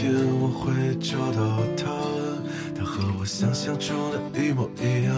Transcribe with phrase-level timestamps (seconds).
[0.00, 1.84] 天我会找到他，
[2.74, 3.94] 他和我想象中
[4.32, 5.14] 的一模一样。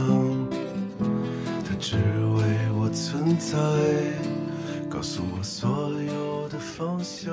[1.65, 2.43] 他只为
[2.73, 3.57] 我存在，
[4.91, 5.71] 告诉我所
[6.03, 7.33] 有的方向。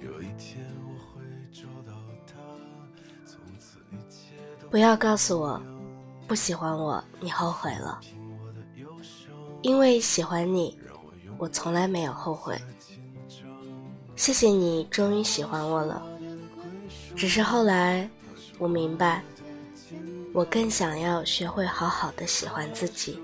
[0.00, 1.92] 有一天我会找到
[2.24, 2.34] 他，
[3.26, 5.60] 从此一切都不要告诉我
[6.28, 8.00] 不喜欢我，你后悔了，
[9.62, 10.78] 因为喜欢你，
[11.36, 12.56] 我从来没有后悔。
[14.24, 16.02] 谢谢你终于喜欢我了，
[17.14, 18.08] 只是后来
[18.58, 19.22] 我明白，
[20.32, 23.18] 我更想要学会好好的喜欢自己。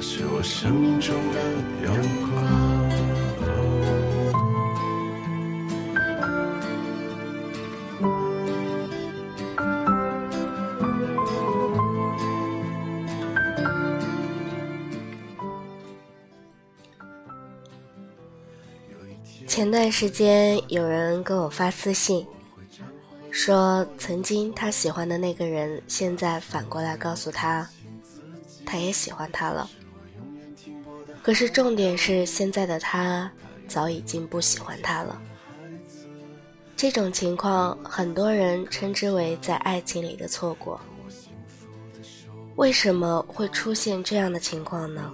[0.00, 1.42] 是我生命中的
[1.84, 2.69] 阳光。
[19.80, 22.26] 段时间有人给我发私信，
[23.30, 27.66] 说曾经他喜欢的那个人，现在反过来告诉他，
[28.66, 29.70] 他也喜欢他了。
[31.22, 33.32] 可是重点是，现在的他
[33.66, 35.18] 早已经不喜欢他了。
[36.76, 40.78] 这种情况，很多人称之为在爱情里的错过。
[42.56, 45.10] 为什么会出现这样的情况呢？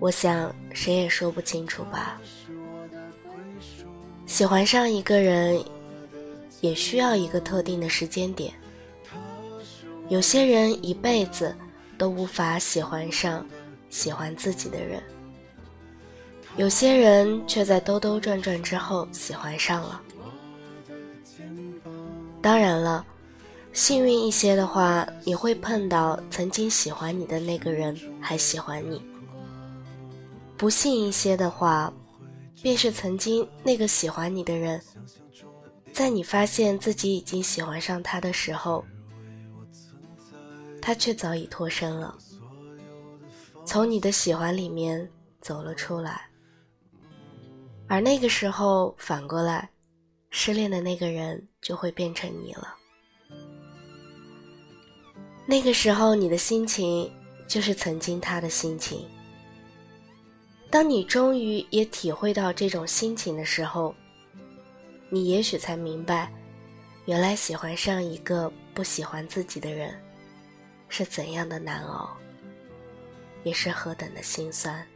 [0.00, 2.18] 我想谁也说不清楚吧。
[4.28, 5.58] 喜欢上一个人，
[6.60, 8.52] 也需要一个特定的时间点。
[10.10, 11.56] 有些人一辈子
[11.96, 13.44] 都无法喜欢上
[13.88, 15.02] 喜欢自己的人，
[16.58, 20.00] 有些人却在兜兜转转之后喜欢上了。
[22.42, 23.04] 当然了，
[23.72, 28.98] 幸运一些的话，你会碰到曾经喜欢你的那个人还喜欢你；
[30.58, 31.90] 不幸一些的话，
[32.62, 34.80] 便是曾经那个喜欢你的人，
[35.92, 38.84] 在你发现自己已经喜欢上他的时候，
[40.80, 42.16] 他却早已脱身了，
[43.64, 45.08] 从你的喜欢里面
[45.40, 46.28] 走了出来。
[47.86, 49.70] 而那个时候反过来，
[50.30, 52.74] 失恋的那个人就会变成你了。
[55.46, 57.10] 那个时候你的心情，
[57.46, 59.08] 就是曾经他的心情。
[60.70, 63.94] 当你终于也体会到这种心情的时候，
[65.08, 66.30] 你也许才明白，
[67.06, 69.98] 原来喜欢上一个不喜欢自己的人，
[70.88, 72.14] 是怎样的难熬，
[73.44, 74.86] 也是何等的心酸。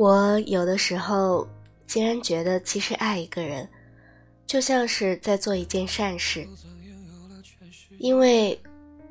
[0.00, 1.46] 我有的时候
[1.86, 3.68] 竟然觉得，其实爱一个人，
[4.46, 6.48] 就像是在做一件善事。
[7.98, 8.58] 因为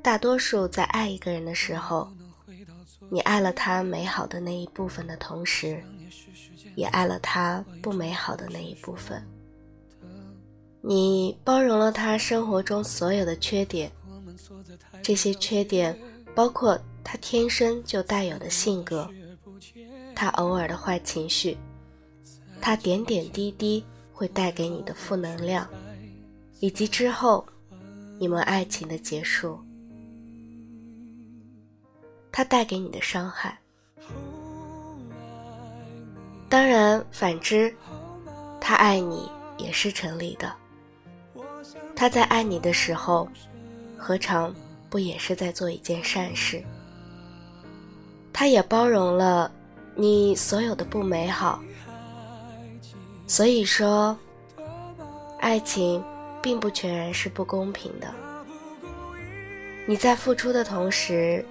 [0.01, 2.11] 大多数在爱一个人的时候，
[3.07, 5.79] 你爱了他美好的那一部分的同时，
[6.73, 9.23] 也爱了他不美好的那一部分。
[10.81, 13.91] 你包容了他生活中所有的缺点，
[15.03, 15.95] 这些缺点
[16.33, 19.07] 包括他天生就带有的性格。
[20.19, 21.57] 他偶尔的坏情绪，
[22.59, 23.81] 他点点滴滴
[24.11, 25.65] 会带给你的负能量，
[26.59, 27.45] 以及之后
[28.19, 29.57] 你们爱情的结束，
[32.33, 33.57] 他带给你的伤害。
[36.49, 37.73] 当然，反之，
[38.59, 40.53] 他爱你也是成立的。
[41.95, 43.25] 他在爱你的时候，
[43.97, 44.53] 何尝
[44.89, 46.61] 不也是在做一件善事？
[48.33, 49.49] 他也包容了。
[49.99, 51.61] 你所有的不美好，
[53.27, 54.17] 所以说，
[55.41, 56.01] 爱情
[56.41, 58.09] 并不全然是不公平的。
[59.85, 61.45] 你在付出的同时，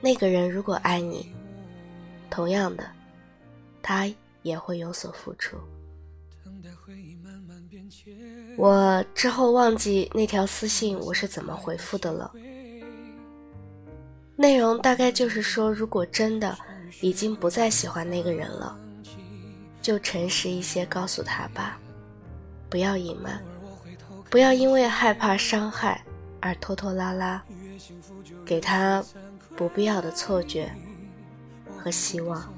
[0.00, 1.30] 那个人如果爱你，
[2.30, 2.86] 同样的，
[3.82, 4.10] 他
[4.40, 5.58] 也会有所付出。
[8.56, 12.32] 我之后忘记那条私信我是怎么回复的了，
[14.34, 16.56] 内容大概就是说，如果真的。
[17.00, 18.76] 已经不再喜欢那个人了，
[19.80, 21.78] 就诚实一些告诉他吧。
[22.68, 23.42] 不要隐瞒，
[24.30, 26.02] 不要因为害怕伤害
[26.40, 27.42] 而拖拖拉拉，
[28.44, 29.04] 给他
[29.56, 30.72] 不必要的错觉
[31.78, 32.52] 和希望。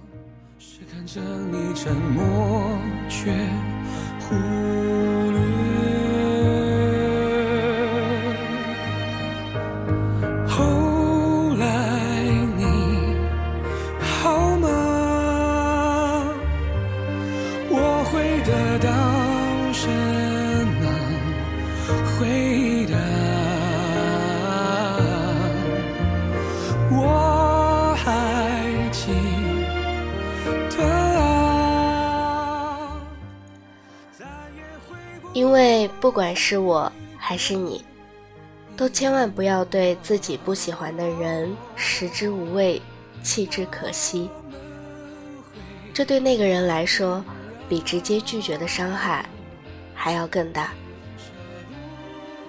[35.32, 37.84] 因为不管是我还是你，
[38.76, 42.80] 都千万不要对自己不喜欢的人食之无味，
[43.22, 44.30] 弃之可惜。
[45.92, 47.24] 这对那个人来说，
[47.68, 49.24] 比直接拒绝的伤害
[49.94, 50.72] 还要更大。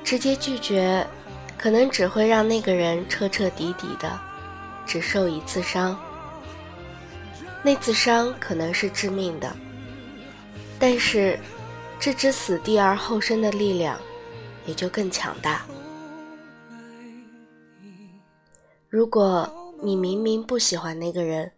[0.03, 1.05] 直接拒绝，
[1.57, 4.19] 可能只会让那个人彻彻底底的
[4.85, 5.99] 只受一次伤，
[7.63, 9.55] 那次伤可能是致命的，
[10.79, 11.39] 但是。
[11.97, 13.97] 置之死地而后生的力量，
[14.65, 15.65] 也就更强大。
[18.89, 19.49] 如果
[19.81, 21.49] 你明明不喜欢那个人，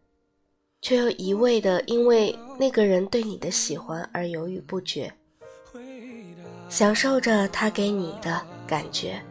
[0.82, 5.12] 却又一味的因为那个人对你的喜欢而犹豫不决，
[6.70, 9.22] 享受着他给你的感觉，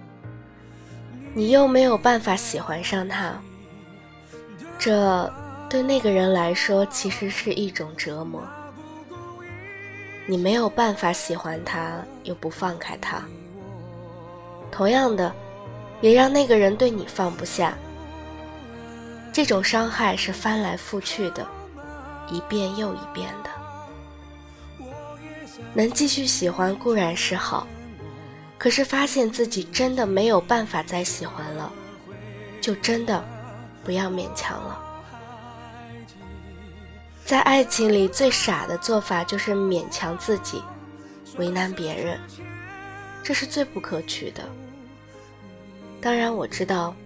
[1.35, 3.41] 你又没有办法喜欢上他，
[4.79, 5.33] 这
[5.69, 8.43] 对那个人来说其实是一种折磨。
[10.29, 13.23] 你没有办法喜欢他，又不放开他。
[14.73, 15.33] 同样的，
[16.01, 17.79] 也让那个人对你放不下。
[19.37, 21.47] 这种伤害是翻来覆去的，
[22.31, 23.51] 一遍又一遍的。
[25.75, 27.67] 能继续喜欢固然是好，
[28.57, 31.71] 可是发现自己真的没有办法再喜欢了，
[32.63, 33.23] 就真的
[33.85, 34.83] 不要勉强了。
[37.23, 40.65] 在爱情里，最傻的做法就是勉强自己，
[41.37, 42.19] 为难别人，
[43.23, 44.43] 这是最不可取的。
[46.01, 46.97] 当然，我知道，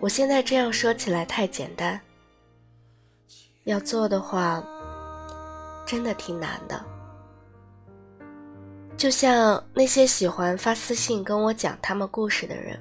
[0.00, 2.00] 我现在这样说起来太简单，
[3.64, 4.62] 要做的话，
[5.86, 6.84] 真的挺难的。
[8.96, 12.78] 就像那些喜欢发私信跟我讲他们故事的人，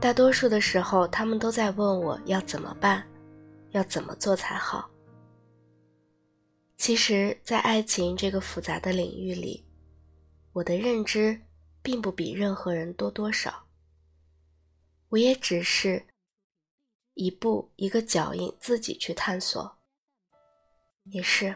[0.00, 3.04] 大多数的时候，他们都在问我要怎么办。
[3.70, 4.88] 要怎么做才好？
[6.76, 9.64] 其实，在爱情这个复杂的领域里，
[10.52, 11.40] 我的认知
[11.82, 13.63] 并不比任何人多多少。
[15.14, 16.02] 我也只是
[17.14, 19.72] 一步一个脚印自己去探索。
[21.04, 21.54] 也是，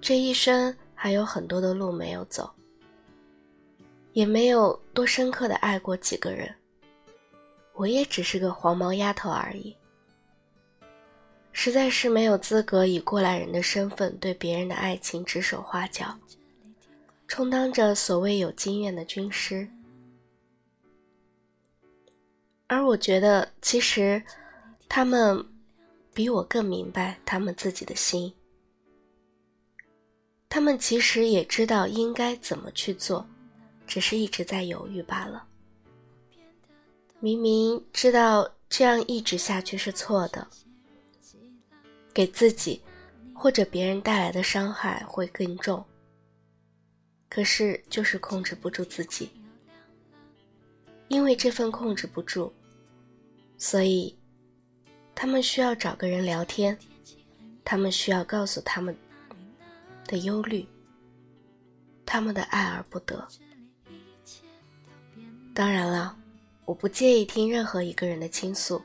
[0.00, 2.52] 这一生还有很多的路没有走，
[4.14, 6.52] 也没有多深刻的爱过几个人。
[7.74, 9.76] 我也只是个黄毛丫头而已。
[11.52, 16.18] 实在是没有资格以过来人的身份对别人的爱情指手画脚，
[17.28, 19.68] 充当着所谓有经验的军师。
[22.68, 24.22] 而我觉得，其实
[24.88, 25.44] 他们
[26.12, 28.32] 比我更明白他们自己的心，
[30.48, 33.26] 他们其实也知道应该怎么去做，
[33.86, 35.46] 只是一直在犹豫罢了。
[37.20, 40.46] 明明知道这样一直下去是错的。
[42.12, 42.80] 给自己
[43.34, 45.84] 或者别人带来的伤害会更重，
[47.28, 49.30] 可是就是控制不住自己，
[51.08, 52.52] 因为这份控制不住，
[53.58, 54.16] 所以
[55.14, 56.76] 他们需要找个人聊天，
[57.64, 58.96] 他们需要告诉他们
[60.06, 60.66] 的忧虑，
[62.04, 63.26] 他们的爱而不得。
[65.54, 66.16] 当然了，
[66.64, 68.82] 我不介意听任何一个人的倾诉。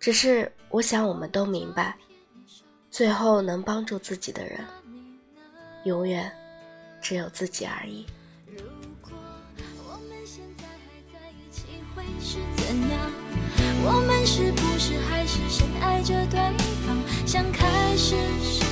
[0.00, 1.98] 只是我想，我们都明白，
[2.90, 4.64] 最后能帮助自己的人，
[5.84, 6.32] 永远
[7.00, 8.06] 只有自己而已。
[13.84, 16.38] 我们是不是还是深爱着对
[16.86, 18.62] 方，像开始时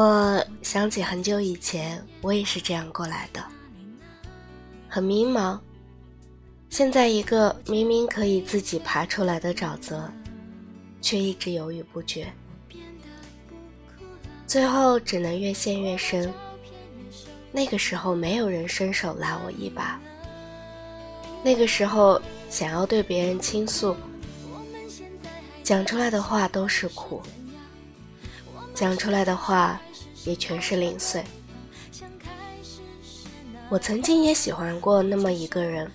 [0.00, 3.44] 我想起很久以前，我也是这样过来的，
[4.88, 5.58] 很迷茫。
[6.70, 10.08] 现在一个明明可以自己爬出来的沼泽，
[11.02, 12.32] 却一直犹豫不决，
[14.46, 16.32] 最后只能越陷越深。
[17.50, 20.00] 那个时候没有人伸手拉我一把，
[21.42, 23.96] 那个时候想要对别人倾诉，
[25.64, 27.20] 讲出来的话都是苦，
[28.72, 29.80] 讲出来的话
[30.24, 31.22] 也全是零碎。
[33.68, 35.90] 我曾经也喜欢过那么一个人。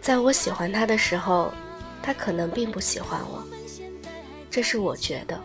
[0.00, 1.52] 在我喜欢他的时候，
[2.02, 3.44] 他可能并不喜欢我，
[4.50, 5.38] 这是我觉得。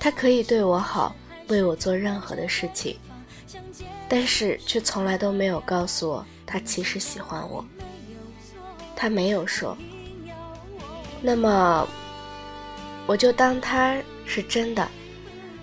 [0.00, 1.14] 他可以对我好，
[1.48, 2.98] 为我做任何的事情，
[4.08, 7.64] 但是却从来都没有告诉我他其实喜欢我。
[8.96, 9.76] 他没有说，
[11.20, 11.86] 那么
[13.06, 14.88] 我就当他是真的，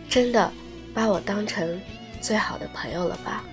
[0.09, 0.51] 真的
[0.93, 1.79] 把我当成
[2.19, 3.43] 最好的朋友了吧。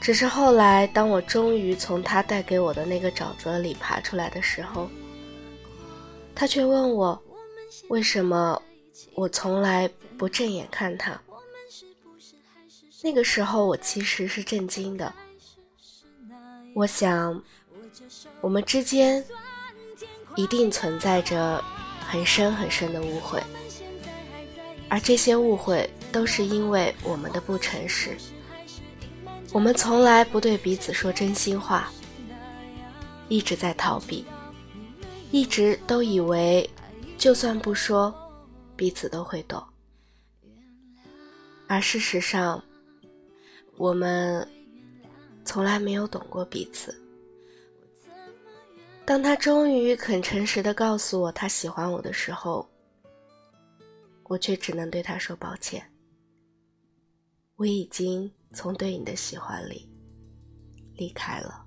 [0.00, 4.88] 只是后来，当我终于从他带给我的那个沼泽里爬出来的时候，
[6.34, 7.22] 他却问我，
[7.88, 8.60] 为什么
[9.14, 11.18] 我从来不正眼看他。
[13.02, 15.12] 那个时候，我其实是震惊的。
[16.74, 17.42] 我想，
[18.40, 19.24] 我们之间
[20.36, 21.62] 一定存在着
[22.06, 23.42] 很深很深的误会，
[24.94, 28.16] 而这些误会都是因为我们的不诚实。
[29.52, 31.90] 我们从来不对彼此说真心话，
[33.28, 34.24] 一直在逃避，
[35.32, 36.70] 一直都以为
[37.18, 38.14] 就算不说，
[38.76, 39.60] 彼此都会懂。
[41.66, 42.62] 而事实上，
[43.76, 44.48] 我们
[45.44, 46.94] 从来没有懂过彼此。
[49.04, 52.64] 当他终于肯诚实的告诉我他喜欢我的时候，
[54.24, 55.92] 我却只能对他说抱歉。
[57.56, 58.32] 我已经。
[58.54, 59.90] 从对你的喜欢里
[60.94, 61.66] 离开了。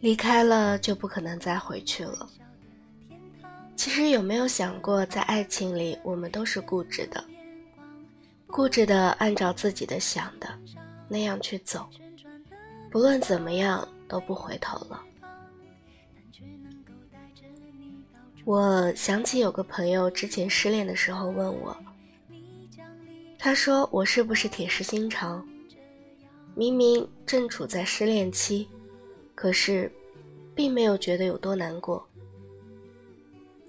[0.00, 2.28] 离开了就不可能再回去了。
[3.74, 7.24] 其实有没有想过，在爱情里，我们都是固执的，
[8.46, 10.48] 固执的按照自己的想的
[11.08, 11.88] 那样去走，
[12.90, 15.02] 不论怎么样都不回头了。
[18.44, 21.76] 我想起有个朋友之前失恋的时候问我，
[23.38, 25.44] 他说我是不是铁石心肠？
[26.58, 28.66] 明明正处在失恋期，
[29.34, 29.92] 可是，
[30.54, 32.02] 并没有觉得有多难过。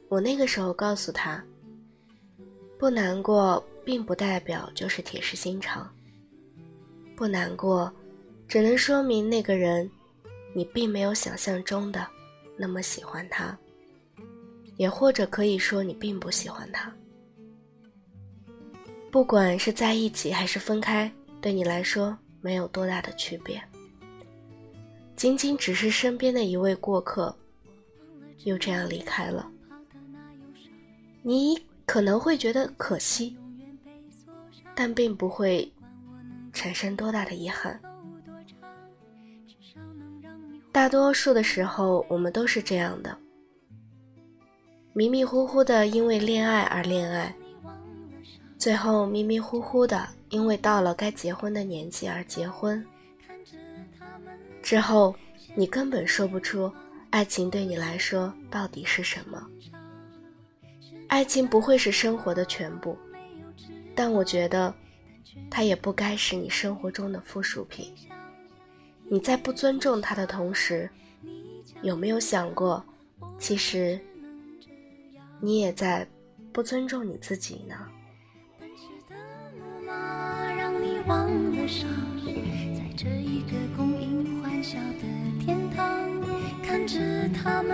[0.08, 1.44] 我那个时候告诉他，
[2.80, 5.94] 不难过并不代表就是铁石心肠。
[7.14, 7.92] 不难过，
[8.48, 9.92] 只能说明那个人，
[10.56, 12.08] 你并没有想象中的
[12.56, 13.58] 那么喜欢他，
[14.78, 16.90] 也或者可以说你并不喜欢他。
[19.12, 22.18] 不管是在一起还是分开，对你来说。
[22.48, 23.62] 没有多大的区别，
[25.18, 27.36] 仅仅只是身边的一位过客，
[28.46, 29.52] 又这样离开了。
[31.24, 33.36] 你可能会觉得可惜，
[34.74, 35.70] 但并不会
[36.54, 37.78] 产生多大的遗憾。
[40.72, 43.18] 大多数的时候，我们都是这样的，
[44.94, 47.36] 迷迷糊糊的因为恋爱而恋爱，
[48.58, 50.08] 最后迷迷糊糊的。
[50.30, 52.86] 因为到了该结婚的年纪而结婚，
[54.62, 55.16] 之后
[55.56, 56.72] 你根本说不出
[57.10, 59.48] 爱情对你来说到底是什么。
[61.08, 62.98] 爱情不会是生活的全部，
[63.96, 64.74] 但我觉得
[65.50, 67.94] 它也不该是你生活中的附属品。
[69.10, 70.90] 你在不尊重他的同时，
[71.82, 72.84] 有没有想过，
[73.40, 73.98] 其实
[75.40, 76.06] 你也在
[76.52, 77.88] 不尊重你自己呢？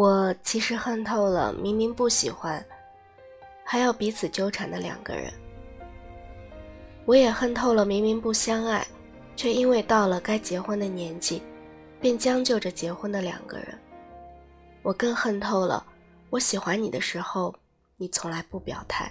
[0.00, 2.64] 我其实恨透了明明不喜欢，
[3.62, 5.30] 还要彼此纠缠的两个人。
[7.04, 8.82] 我也恨透了明明不相爱，
[9.36, 11.42] 却因为到了该结婚的年纪，
[12.00, 13.78] 便将就着结婚的两个人。
[14.80, 15.84] 我更恨透了
[16.30, 17.54] 我喜欢你的时候，
[17.98, 19.06] 你从来不表态；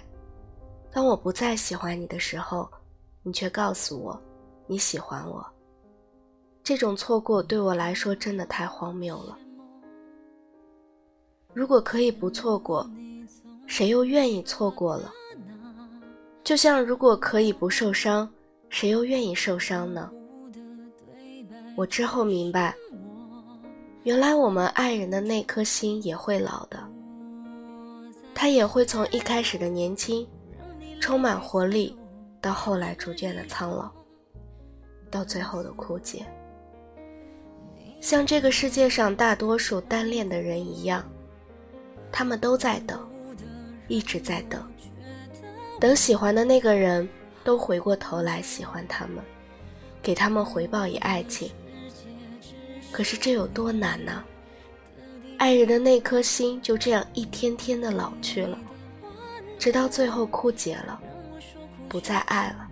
[0.90, 2.68] 当我不再喜欢你的时候，
[3.22, 4.20] 你却告诉我
[4.66, 5.46] 你喜欢我。
[6.64, 9.38] 这种错过对我来说真的太荒谬了。
[11.60, 12.90] 如果可以不错过，
[13.66, 15.12] 谁又愿意错过了？
[16.42, 18.26] 就像如果可以不受伤，
[18.70, 20.10] 谁又愿意受伤呢？
[21.76, 22.74] 我之后明白，
[24.04, 26.82] 原来我们爱人的那颗心也会老的，
[28.34, 30.26] 他也会从一开始的年轻，
[30.98, 31.94] 充满活力，
[32.40, 33.90] 到后来逐渐的苍老，
[35.10, 36.24] 到最后的枯竭，
[38.00, 41.04] 像这个世界上大多数单恋的人一样。
[42.12, 43.00] 他们都在等，
[43.88, 44.62] 一直在等，
[45.80, 47.08] 等喜欢的那个人
[47.44, 49.24] 都回过头来喜欢他们，
[50.02, 51.50] 给他们回报以爱情。
[52.90, 54.24] 可是这有多难呢？
[55.38, 58.58] 爱人的那颗心就这样一天天的老去了，
[59.58, 61.00] 直到最后枯竭了，
[61.88, 62.68] 不再爱了。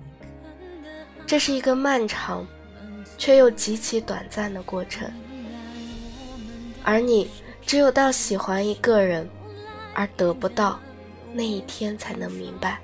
[1.27, 2.47] 这是一个漫长，
[3.17, 5.11] 却又极其短暂的过程，
[6.83, 7.31] 而你。
[7.69, 9.29] 只有到喜欢一个人，
[9.93, 10.81] 而得不到，
[11.35, 12.79] 那一天才能明白，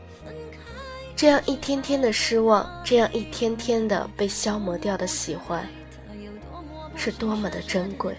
[1.16, 5.66] 这样一天天的失望，这样一天天的被消磨掉的喜欢，
[6.94, 8.14] 是多么的珍贵。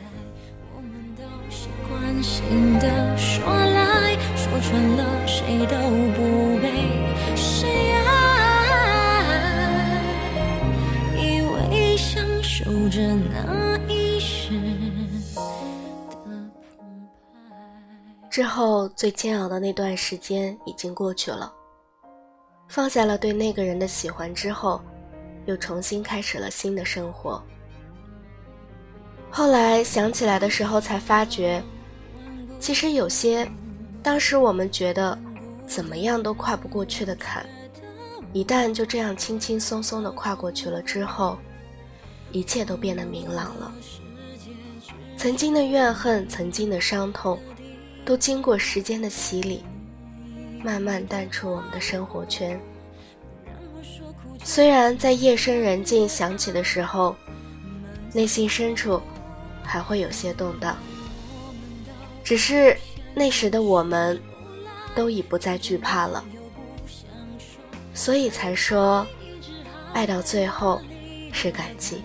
[11.15, 12.99] 以为享受着
[13.31, 13.94] 那一
[18.35, 21.53] 之后最煎熬的那段时间已经过去了，
[22.67, 24.81] 放下了对那个人的喜欢之后，
[25.45, 27.41] 又重新开始了新的生活。
[29.31, 31.63] 后来想起来的时候，才发觉，
[32.59, 33.49] 其实有些
[34.03, 35.17] 当时我们觉得
[35.65, 37.45] 怎么样都跨不过去的坎，
[38.33, 41.37] 一旦就这样轻轻松松的跨过去了之后，
[42.33, 43.73] 一切都变得明朗了。
[45.15, 47.39] 曾经的怨恨，曾经的伤痛。
[48.05, 49.65] 都经过时间的洗礼，
[50.63, 52.59] 慢慢淡出我们的生活圈。
[54.43, 57.15] 虽然在夜深人静想起的时候，
[58.13, 59.01] 内心深处
[59.63, 60.77] 还会有些动荡，
[62.23, 62.77] 只是
[63.15, 64.21] 那时的我们
[64.95, 66.23] 都已不再惧怕了，
[67.95, 69.05] 所以才说，
[69.93, 70.79] 爱到最后
[71.33, 72.03] 是感激，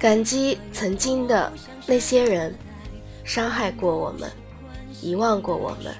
[0.00, 1.52] 感激曾经的
[1.86, 2.52] 那些人
[3.22, 4.28] 伤害过我们。
[5.00, 5.94] 遗忘过我们，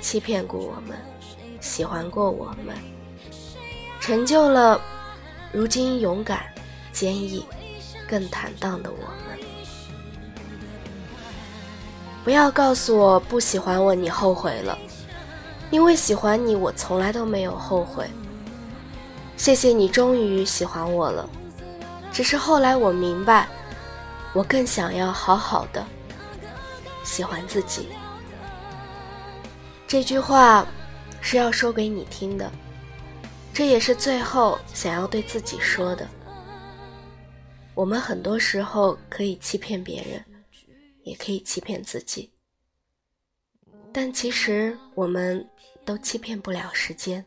[0.00, 0.96] 欺骗过我们，
[1.60, 2.74] 喜欢过我们，
[4.00, 4.80] 成就了
[5.52, 6.44] 如今勇敢、
[6.92, 7.44] 坚毅、
[8.08, 9.38] 更坦荡的我们。
[12.24, 14.78] 不要告诉我不喜欢我，你后悔了。
[15.70, 18.08] 因为喜欢你，我从来都没有后悔。
[19.36, 21.28] 谢谢你，终于喜欢我了。
[22.12, 23.48] 只是后来我明白，
[24.32, 25.84] 我更想要好好的
[27.02, 27.88] 喜欢自己。
[29.94, 30.66] 这句话
[31.20, 32.50] 是要说给你听的，
[33.52, 36.04] 这也是最后想要对自己说的。
[37.76, 40.24] 我们很多时候可以欺骗别人，
[41.04, 42.28] 也可以欺骗自己，
[43.92, 45.48] 但其实我们
[45.84, 47.24] 都欺骗不了时间。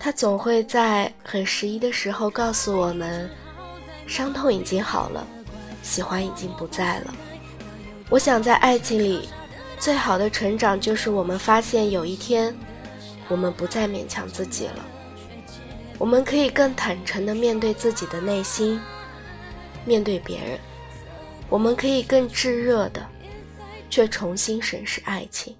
[0.00, 3.30] 他总会在很适宜的时候告诉我们，
[4.08, 5.24] 伤痛已经好了，
[5.80, 7.14] 喜欢已经不在了。
[8.10, 9.28] 我想在爱情里，
[9.78, 12.54] 最好的成长就是我们发现有一天，
[13.28, 14.84] 我们不再勉强自己了。
[15.98, 18.80] 我们可以更坦诚地面对自己的内心，
[19.84, 20.58] 面对别人。
[21.48, 23.06] 我们可以更炙热的，
[23.88, 25.56] 却重新审视爱情，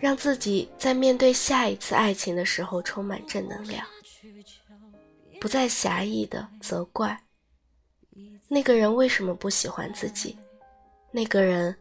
[0.00, 3.84] 让自己在面对下一次爱情的时候充满正能量，
[5.40, 7.20] 不再狭义的责怪
[8.48, 10.36] 那个人为什么不喜欢自己，
[11.12, 11.76] 那个人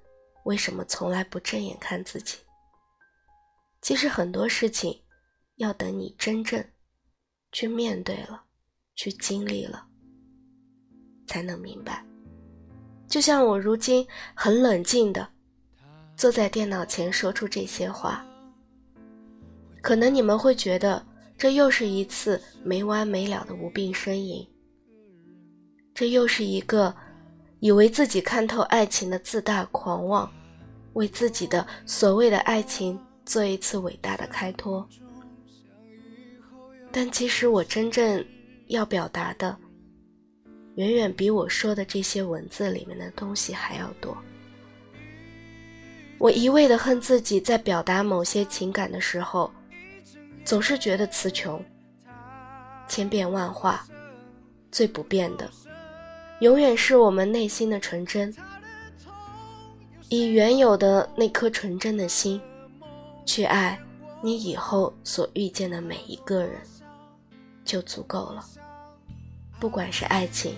[0.48, 2.38] 为什么从来不正眼看自己。
[3.82, 5.04] 其实很多事情，
[5.58, 6.64] 要等你真正。
[7.52, 8.44] 去面对了，
[8.96, 9.88] 去经历了，
[11.26, 12.06] 才能明白。
[13.08, 15.28] 就像我如今很冷静的
[16.16, 18.26] 坐在电脑前说出这些话，
[19.82, 21.06] 可能你们会觉得
[21.38, 24.46] 这又是一次没完没了的无病呻吟，
[25.94, 26.94] 这又是一个
[27.60, 30.32] 以为自己看透爱情的自大狂妄，
[30.94, 34.88] 为自己的所谓的爱情做一次伟大的开脱。
[36.92, 38.26] 但其实我真正
[38.68, 39.56] 要表达的，
[40.76, 44.18] 远远比我说的这些文字里面的东西还要多。
[46.20, 49.52] 我一味的恨自己，在表达某些情感的时候，
[50.44, 51.64] 总是觉得词穷，
[52.88, 53.86] 千变万化，
[54.72, 55.48] 最不变的，
[56.40, 58.36] 永远是我们内心的纯真。
[60.10, 62.40] 以原有的那颗纯真的心，
[63.26, 63.78] 去爱
[64.22, 66.60] 你以后所遇见的每一个人。
[67.66, 68.42] 就足够了。
[69.60, 70.56] 不管是爱情、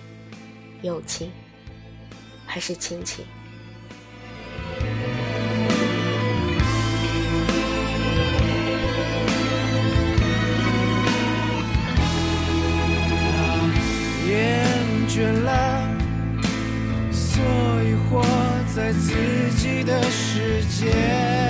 [0.80, 1.28] 友情，
[2.46, 3.24] 还是亲情。
[19.90, 21.49] 的世界。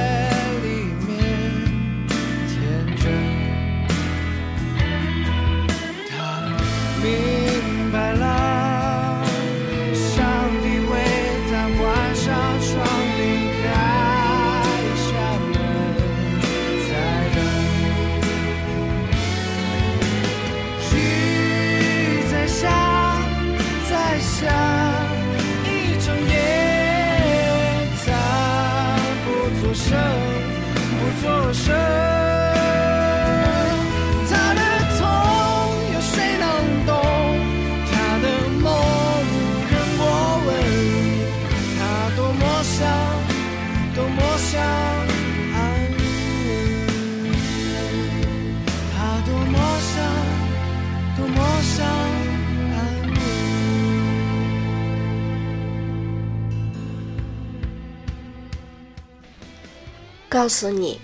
[60.40, 60.98] 告诉你，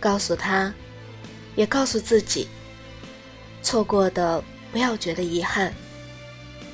[0.00, 0.72] 告诉他，
[1.54, 2.48] 也告诉自己：
[3.62, 5.70] 错过的不要觉得遗憾，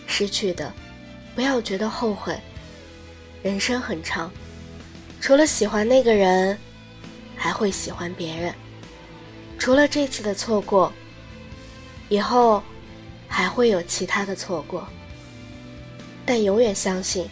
[0.07, 0.73] 失去的
[1.35, 2.39] 不要觉得后悔。
[3.43, 4.31] 人生很长，
[5.21, 6.57] 除了喜欢那个人，
[7.35, 8.55] 还会喜欢别人。
[9.59, 10.93] 除了这次的错过，
[12.09, 12.63] 以后
[13.27, 14.87] 还会有其他的错过。
[16.25, 17.29] 但永远相信，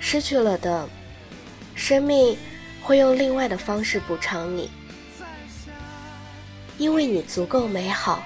[0.00, 0.86] 失去了的
[1.74, 2.36] 生命。
[2.84, 4.70] 会用另外的方式补偿你，
[6.76, 8.22] 因为你足够美好，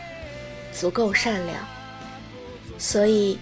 [0.73, 1.57] 足够善良，
[2.77, 3.39] 所以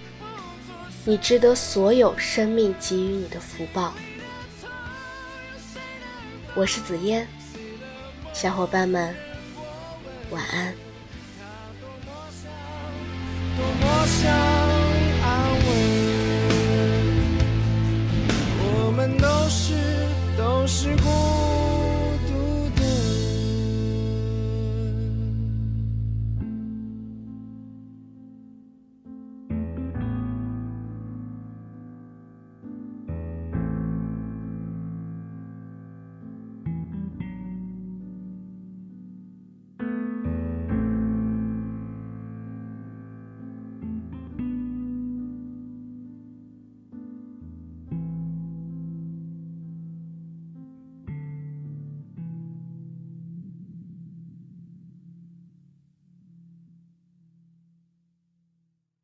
[1.07, 3.95] 你值得所有生命给予你的福报。
[6.55, 7.27] 我是紫嫣，
[8.35, 9.15] 小伙伴们，
[10.31, 10.86] 晚安。